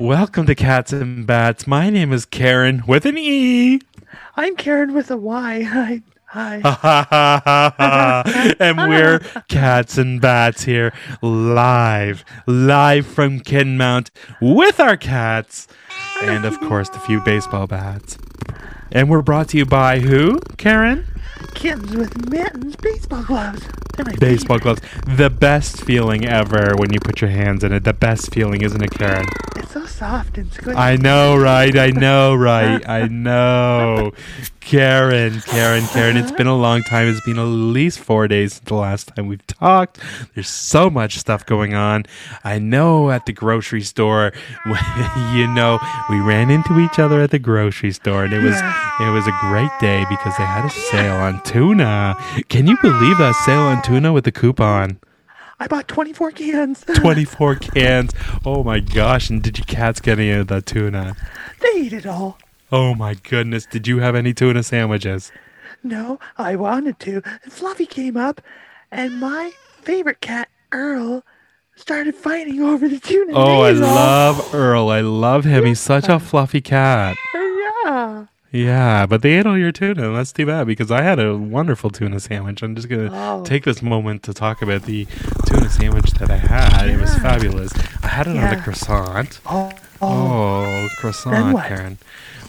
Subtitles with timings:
[0.00, 1.66] Welcome to Cats and Bats.
[1.66, 3.80] My name is Karen with an E.
[4.34, 5.60] I'm Karen with a Y.
[5.62, 6.00] Hi.
[6.24, 8.22] Hi.
[8.58, 9.18] And we're
[9.48, 14.08] Cats and Bats here live, live from Kinmount
[14.40, 15.68] with our cats
[16.22, 18.16] and, of course, the few baseball bats.
[18.90, 21.04] And we're brought to you by who, Karen?
[21.54, 23.62] Kittens with mittens, baseball gloves.
[24.18, 24.80] Baseball favorite.
[24.80, 24.80] gloves.
[25.18, 27.84] The best feeling ever when you put your hands in it.
[27.84, 29.26] The best feeling, isn't it, Karen?
[30.00, 30.76] Soft and squishy.
[30.76, 31.76] I know, right?
[31.76, 32.88] I know, right?
[32.88, 34.12] I know.
[34.60, 37.06] Karen, Karen, Karen, it's been a long time.
[37.06, 39.98] It's been at least four days since the last time we've talked.
[40.34, 42.04] There's so much stuff going on.
[42.44, 44.32] I know at the grocery store,
[45.34, 48.56] you know, we ran into each other at the grocery store and it was
[49.00, 52.16] it was a great day because they had a sale on tuna.
[52.48, 54.98] Can you believe that sale on tuna with the coupon?
[55.60, 56.84] I bought 24 cans.
[56.94, 58.12] 24 cans.
[58.44, 59.28] Oh my gosh.
[59.30, 61.14] And did your cats get any of the tuna?
[61.60, 62.38] they eat it all.
[62.72, 63.66] Oh my goodness.
[63.66, 65.30] Did you have any tuna sandwiches?
[65.82, 67.22] No, I wanted to.
[67.44, 68.40] And Fluffy came up,
[68.90, 71.24] and my favorite cat, Earl,
[71.74, 73.32] started fighting over the tuna.
[73.34, 74.88] Oh, I love Earl.
[74.90, 75.64] I love him.
[75.64, 77.16] He's such a fluffy cat.
[78.52, 78.60] Yeah.
[79.00, 80.08] Yeah, but they ate all your tuna.
[80.08, 82.62] and That's too bad because I had a wonderful tuna sandwich.
[82.62, 83.44] I'm just going to Oh.
[83.44, 85.06] take this moment to talk about the
[85.46, 86.88] tuna sandwich that I had.
[86.88, 87.72] It was fabulous.
[88.02, 89.40] I had it on a croissant.
[89.46, 89.70] Oh.
[90.02, 91.58] Oh, Then croissant.
[91.66, 91.98] Karen.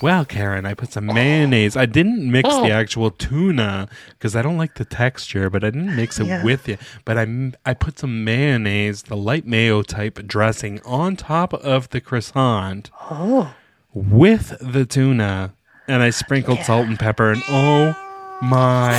[0.00, 1.76] Well, Karen, I put some mayonnaise.
[1.76, 2.62] I didn't mix Oh.
[2.62, 6.44] the actual tuna because I don't like the texture, but I didn't mix it Yeah.
[6.44, 6.78] with it.
[7.04, 7.26] But I,
[7.66, 13.50] I put some mayonnaise, the light mayo type dressing, on top of the croissant Oh.
[13.92, 15.52] with the tuna,
[15.88, 17.32] and I sprinkled salt and pepper.
[17.32, 17.96] And oh
[18.42, 18.92] my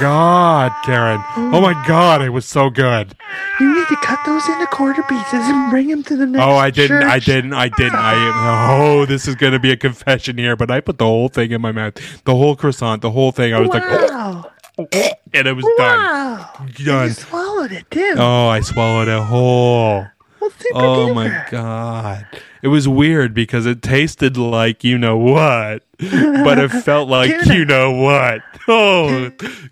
[0.00, 1.22] God, Karen!
[1.36, 3.14] Oh my God, it was so good.
[3.60, 6.56] You need to cut those into quarter pieces and bring them to the next Oh,
[6.56, 7.02] I didn't.
[7.04, 7.52] I didn't.
[7.54, 7.94] I didn't.
[7.94, 8.76] I.
[8.80, 11.52] Oh, this is going to be a confession here, but I put the whole thing
[11.52, 13.54] in my mouth, the whole croissant, the whole thing.
[13.54, 14.50] I was like, Wow.
[14.76, 15.98] and it was done.
[15.98, 16.50] Wow.
[16.76, 17.10] You Done.
[17.12, 18.14] swallowed it, too.
[18.18, 20.06] Oh, I swallowed it whole.
[20.40, 22.26] Well, Oh my god.
[22.64, 27.54] It was weird because it tasted like you know what, but it felt like Tuna.
[27.54, 28.40] you know what.
[28.66, 29.30] Oh,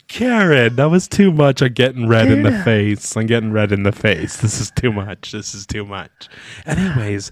[0.08, 1.62] Karen, that was too much.
[1.62, 2.64] I'm getting red in the Tuna.
[2.64, 3.16] face.
[3.16, 4.36] I'm getting red in the face.
[4.36, 5.32] This is too much.
[5.32, 6.28] This is too much.
[6.66, 7.30] Anyways,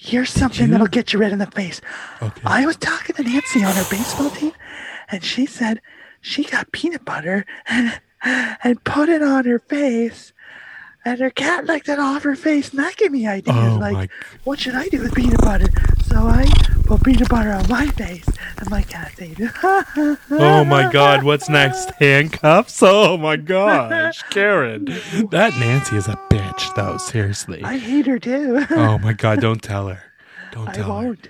[0.00, 1.80] Here's something you- that'll get you red in the face.
[2.22, 2.40] Okay.
[2.46, 4.52] I was talking to Nancy on her baseball team,
[5.10, 5.80] and she said
[6.22, 8.00] she got peanut butter and,
[8.64, 10.31] and put it on her face,
[11.04, 13.56] and her cat licked it off her face, and that gave me ideas.
[13.56, 14.08] Oh, like, my-
[14.44, 15.68] what should I do with peanut butter?
[16.06, 16.46] So I
[16.84, 18.26] put peanut butter on my face,
[18.58, 19.50] and my cat ate it.
[20.30, 21.90] oh my god, what's next?
[21.98, 22.82] Handcuffs?
[22.82, 24.84] Oh my gosh, Karen.
[25.30, 26.96] That Nancy is a bitch, though.
[26.98, 27.62] Seriously.
[27.64, 28.64] I hate her too.
[28.70, 30.02] Oh my god, don't tell her.
[30.52, 31.06] Don't tell her.
[31.06, 31.28] won't.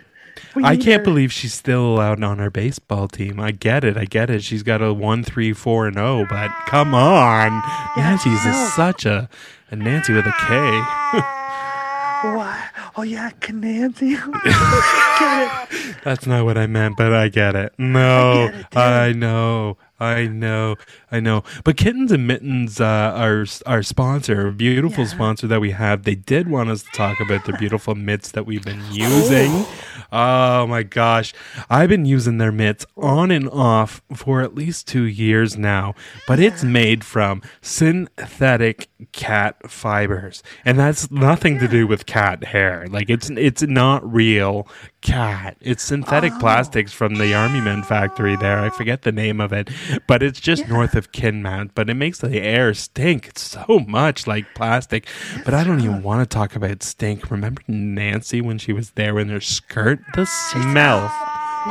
[0.54, 1.04] We I can't her.
[1.04, 3.40] believe she's still allowed on our baseball team.
[3.40, 3.96] I get it.
[3.96, 4.42] I get it.
[4.42, 7.62] She's got a one, three, four, and oh, but come on,
[7.96, 8.50] Nancy's no.
[8.50, 9.30] is such a,
[9.72, 10.54] a Nancy with a K.
[12.36, 12.68] Why?
[12.94, 14.14] Oh yeah, Nancy.
[14.14, 14.22] Get
[15.72, 15.96] it.
[16.04, 17.72] That's not what I meant, but I get it.
[17.78, 18.76] No, I get it.
[18.76, 20.76] I know, I know,
[21.10, 21.44] I know.
[21.64, 25.10] But Kittens and Mittens, uh, our our sponsor, beautiful Yeah.
[25.10, 28.44] sponsor that we have, they did want us to talk about the beautiful mitts that
[28.46, 29.64] we've been using.
[30.10, 31.32] Oh my gosh,
[31.70, 35.94] I've been using their mitts on and off for at least two years now.
[36.26, 42.86] But it's made from synthetic cat fibers, and that's nothing to do with cat hair.
[42.90, 44.66] Like it's it's not real
[45.02, 45.56] cat.
[45.60, 46.38] It's synthetic oh.
[46.38, 48.60] plastics from the Army Men factory there.
[48.60, 49.68] I forget the name of it,
[50.06, 51.70] but it's just north of Kinmount.
[51.74, 55.06] But it makes the air stink It's so much like plastic.
[55.44, 57.30] But I don't even want to talk about stink.
[57.30, 60.00] Remember Nancy when she was there in her skirt?
[60.14, 61.10] The smell.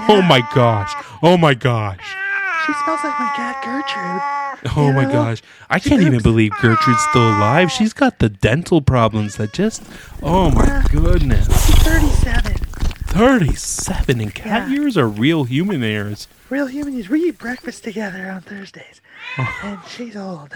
[0.08, 0.94] Oh my gosh.
[1.24, 2.16] Oh my gosh.
[2.66, 4.75] She smells like my cat Gertrude.
[4.78, 5.12] Oh You my know?
[5.12, 5.42] gosh.
[5.69, 7.72] I can't even believe Gertrude's still alive.
[7.72, 9.81] She's got the dental problems that just,
[10.22, 11.46] oh my goodness.
[11.66, 12.10] She's 37.
[13.12, 14.75] 37 and cat Yeah.
[14.80, 16.28] ears are real human ears.
[16.50, 17.10] Real humans.
[17.10, 19.02] We eat breakfast together on Thursdays.
[19.38, 19.60] Oh.
[19.63, 20.54] And she's old.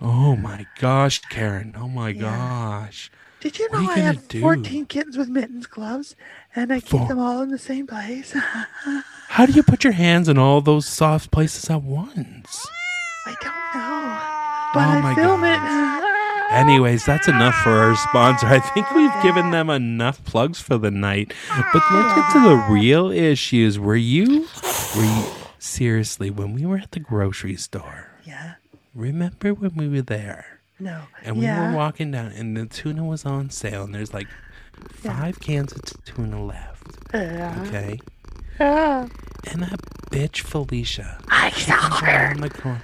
[0.00, 1.74] Oh my gosh, Karen.
[1.76, 3.10] Oh my gosh.
[3.40, 4.40] Did you What know you I have do?
[4.40, 6.14] 14 kittens with mittens gloves?
[6.54, 8.32] And I keep Four- them all in the same place?
[9.28, 12.66] How do you put your hands in all those soft places at once?
[13.26, 14.20] I don't know.
[14.74, 16.02] But Oh my I film gosh.
[16.02, 16.05] it.
[16.50, 18.46] Anyways, that's enough for our sponsor.
[18.46, 21.32] I think we've given them enough plugs for the night.
[21.72, 23.78] But let's get to the real issues.
[23.78, 24.46] Were you,
[24.96, 25.24] were you,
[25.58, 28.54] seriously, when we were at the grocery store, Yeah.
[28.94, 30.60] remember when we were there?
[30.78, 31.02] No.
[31.24, 31.70] And we yeah.
[31.70, 34.28] were walking down, and the tuna was on sale, and there's like
[34.92, 36.86] five cans of tuna left.
[37.12, 37.64] Yeah.
[37.66, 37.98] Okay.
[38.60, 39.08] Yeah.
[39.50, 41.18] And that bitch Felicia.
[41.28, 42.06] I saw her.
[42.06, 42.82] around the corner.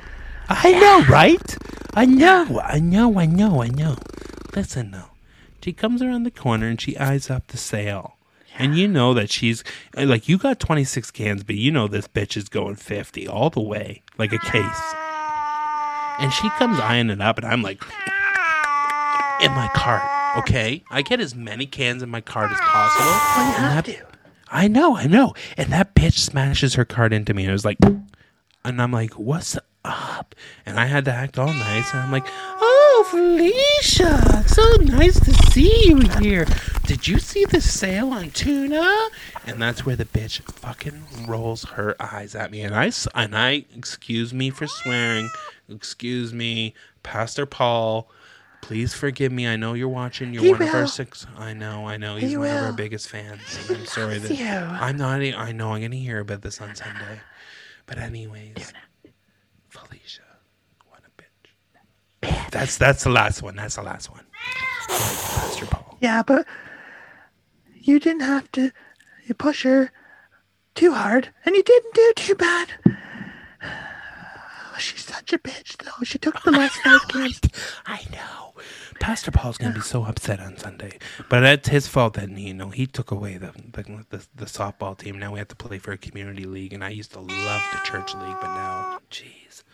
[0.63, 1.57] I know, right?
[1.95, 3.97] I know, I know, I know, I know.
[4.55, 5.11] Listen though.
[5.63, 8.17] She comes around the corner and she eyes up the sale.
[8.59, 9.65] And you know that she's
[9.97, 13.49] uh, like you got 26 cans, but you know this bitch is going 50 all
[13.51, 14.95] the way, like a case.
[16.19, 17.83] And she comes eyeing it up, and I'm like,
[19.41, 20.03] in my cart,
[20.39, 20.85] okay?
[20.91, 23.07] I get as many cans in my cart as possible.
[23.07, 24.07] Well, you have that- to.
[24.55, 25.33] I know, I know.
[25.57, 27.45] And that bitch smashes her cart into me.
[27.45, 30.35] And I was like, and I'm like, what's up?
[30.65, 31.93] And I had to act all nice.
[31.93, 36.47] And I'm like, oh, Felicia, so nice to see you here.
[36.87, 39.09] Did you see the sale on tuna?
[39.47, 42.63] And that's where the bitch fucking rolls her eyes at me.
[42.63, 45.31] And I, and I, excuse me for swearing,
[45.69, 48.09] excuse me, Pastor Paul.
[48.61, 49.49] Please forgive me.
[49.49, 50.33] I know you're watching.
[50.33, 51.27] You're He one of our six.
[51.37, 51.89] I know.
[51.89, 52.15] I know.
[52.15, 53.41] He's He one of our biggest fans.
[53.69, 54.47] I'm sorry that you.
[54.47, 55.21] I'm not.
[55.21, 55.73] I know.
[55.73, 57.21] I'm gonna hear about this on Sunday.
[57.87, 58.73] But anyways,
[59.69, 60.23] Felicia,
[60.89, 61.11] what a
[62.31, 62.33] bitch.
[62.53, 63.57] That's that's the last one.
[63.57, 64.25] That's the last one.
[64.89, 65.99] Pastor Paul.
[66.01, 66.47] Yeah, but
[67.81, 68.71] you didn't have to
[69.25, 69.91] you push her
[70.75, 72.69] too hard, and you didn't do too bad.
[74.79, 76.05] She's such a bitch, though.
[76.05, 77.41] She took the last five cans.
[77.87, 78.53] I know.
[79.01, 82.15] Pastor Paul's gonna be so upset on Sunday, but that's his fault.
[82.15, 85.19] That you know he took away the the, the the softball team.
[85.19, 87.79] Now we have to play for a community league, and I used to love the
[87.85, 89.65] church league, but now, jeez.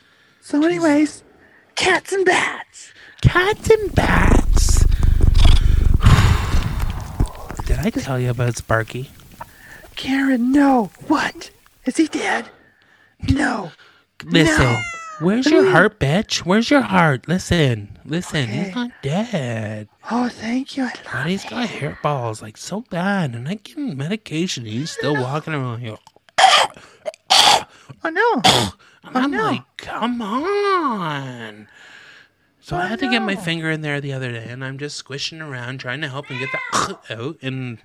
[0.41, 1.25] So, anyways,
[1.79, 2.93] cats and bats.
[3.23, 4.79] Cats and bats.
[7.67, 9.11] Did I tell you about Sparky?
[9.97, 10.91] Karen, no.
[11.07, 11.51] What?
[11.85, 12.47] Is he dead?
[13.31, 13.71] No.
[14.25, 14.81] Listen, No.
[15.21, 15.71] where's your mm.
[15.73, 16.39] heart, bitch?
[16.41, 17.29] Where's your heart?
[17.29, 18.65] Listen, listen, Okay.
[18.65, 19.89] he's not dead.
[20.11, 20.85] Oh, thank you.
[20.85, 24.65] I love But he's got hairballs like so bad, and I give him medication.
[24.67, 25.99] He's still walking around here.
[28.05, 28.43] Oh, no.
[29.05, 29.43] And oh, I'm no.
[29.45, 31.69] like, come on.
[32.61, 34.77] So I Oh, had to get my finger in there the other day, and I'm
[34.79, 37.39] just squishing around trying to help him get that out.
[37.43, 37.79] And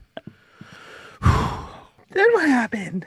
[1.21, 3.05] then what happened?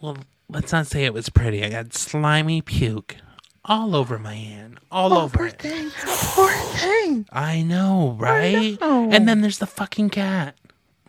[0.00, 0.18] well,
[0.50, 1.64] let's not say it was pretty.
[1.64, 3.16] I got slimy puke
[3.64, 5.58] all over my hand, all Oh, over poor it.
[5.58, 5.90] thing.
[6.04, 7.26] Poor thing.
[7.32, 8.78] I know, right?
[8.80, 9.08] know.
[9.10, 10.54] And then there's the fucking cat.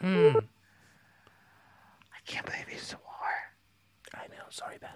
[0.01, 0.37] Mm.
[0.37, 3.01] I can't believe he swore.
[4.13, 4.93] I know, sorry, Beth.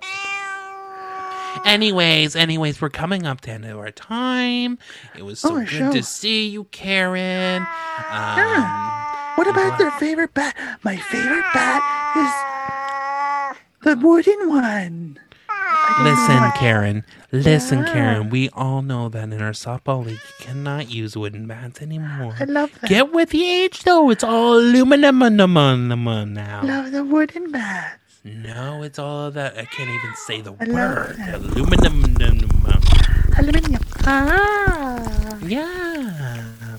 [1.66, 4.78] Anyways, anyways, we're coming up to the end of our time.
[5.18, 5.92] It was so Oh, good sure.
[5.92, 7.66] to see you, Karen.
[8.12, 8.98] Um,
[9.36, 10.56] What about their favorite bat?
[10.84, 11.82] My favorite bat
[12.18, 15.20] is the wooden one.
[15.50, 17.06] I don't know listen, Karen.
[17.32, 17.94] Listen, Yeah.
[17.94, 18.30] Karen.
[18.30, 22.36] We all know that in our softball league, you cannot use wooden bats anymore.
[22.40, 22.90] I love that.
[22.90, 24.10] Get with the age, though.
[24.10, 25.20] It's all aluminum
[26.34, 26.62] now.
[26.64, 27.98] love the wooden bats.
[28.24, 29.58] No, it's all of that.
[29.58, 31.18] I can't even say the I word.
[31.34, 32.16] Aluminum.
[33.38, 33.82] Aluminium.
[34.06, 35.38] Ah.
[35.42, 36.78] Yeah.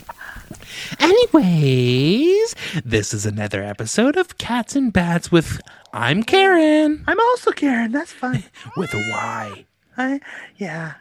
[1.00, 2.54] Anyways,
[2.84, 5.60] this is another episode of Cats and Bats with
[5.92, 7.90] I'm Karen I'm also Karen.
[7.90, 8.44] That's fine.
[8.76, 9.64] with a Y.
[9.96, 10.20] I
[10.58, 10.94] yeah.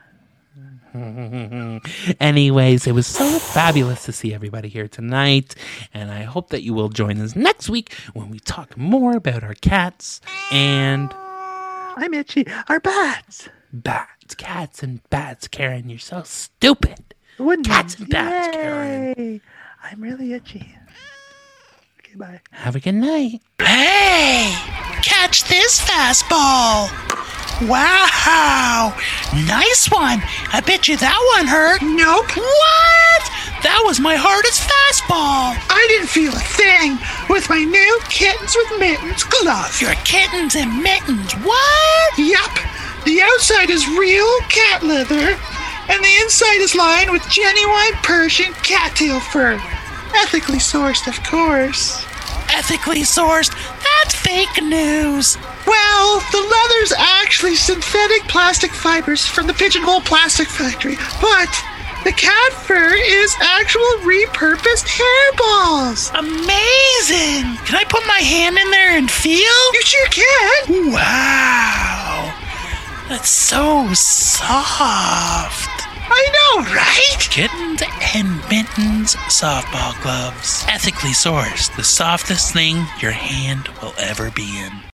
[2.19, 5.55] Anyways, it was so fabulous to see everybody here tonight,
[5.93, 9.43] and I hope that you will join us next week when we talk more about
[9.43, 10.19] our cats
[10.51, 12.45] and I'm itchy.
[12.67, 13.47] Our bats.
[13.71, 14.35] bats.
[14.35, 15.89] Cats and bats, Karen.
[15.89, 17.13] You're so stupid.
[17.37, 18.01] Wooden Cats ones.
[18.01, 19.41] and bats, Karen.
[19.83, 20.75] I'm really itchy.
[21.99, 22.41] Okay, bye.
[22.51, 23.41] Have a good night.
[23.59, 24.53] Hey,
[25.01, 26.89] catch this fastball.
[27.61, 28.97] Wow,
[29.45, 30.21] nice one.
[30.51, 31.81] I bet you that one hurt.
[31.83, 32.33] Nope.
[32.35, 33.23] What?
[33.61, 35.53] That was my hardest fastball.
[35.69, 36.97] I didn't feel a thing
[37.29, 39.77] with my new kittens with mittens glove.
[39.77, 41.33] Your kittens and mittens.
[41.45, 42.09] What?
[42.17, 42.49] Yup.
[43.05, 45.37] The outside is real cat leather,
[45.89, 49.61] and the inside is lined with genuine Persian cattail fur.
[50.17, 52.01] Ethically sourced, of course.
[52.57, 53.53] Ethically sourced.
[54.23, 55.37] Fake news.
[55.65, 61.49] Well, the leather's actually synthetic plastic fibers from the Pigeonhole Plastic Factory, but
[62.03, 66.11] the cat fur is actual repurposed hairballs.
[66.17, 67.57] Amazing.
[67.65, 69.73] Can I put my hand in there and feel?
[69.73, 70.91] You sure can.
[70.91, 72.33] Wow.
[73.07, 75.80] That's so soft.
[76.13, 77.17] I know, right?
[77.19, 77.81] Kittens
[78.13, 80.65] and mittens softball gloves.
[80.67, 84.90] Ethically sourced, the softest thing your hand will ever be in.